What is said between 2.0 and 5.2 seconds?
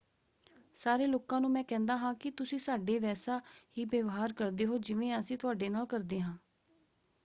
ਕਿ ਤੁਸੀਂ ਸਾਡੇ ਵੈਸਾ ਹੀ ਵਿਵਹਾਰ ਕਰਦੇ ਹੋ ਜਿਵੇਂ